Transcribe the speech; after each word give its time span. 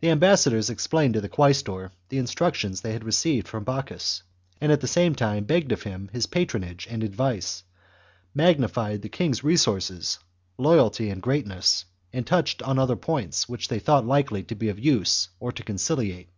The 0.00 0.08
am 0.08 0.20
bassadors 0.20 0.70
explained 0.70 1.12
to 1.12 1.20
the 1.20 1.28
quaestor 1.28 1.90
the 2.08 2.16
instructions 2.16 2.80
they 2.80 2.94
had 2.94 3.04
received 3.04 3.46
from 3.46 3.62
Bocchus, 3.62 4.22
and 4.58 4.72
at 4.72 4.80
the 4.80 4.88
same 4.88 5.14
time 5.14 5.44
begged 5.44 5.70
of 5.70 5.82
him 5.82 6.08
his 6.14 6.24
patronage 6.24 6.86
and 6.88 7.04
advice, 7.04 7.62
magnified 8.34 9.02
the 9.02 9.10
king's 9.10 9.44
resources, 9.44 10.18
loyalty, 10.56 11.10
and 11.10 11.20
greatness, 11.20 11.84
and 12.10 12.26
touched 12.26 12.62
on 12.62 12.78
other 12.78 12.96
points 12.96 13.46
which 13.46 13.68
they 13.68 13.80
thought 13.80 14.04
likeiy 14.04 14.46
to 14.46 14.54
be 14.54 14.70
of 14.70 14.78
use 14.78 15.28
or 15.40 15.52
to 15.52 15.62
conciliate. 15.62 16.30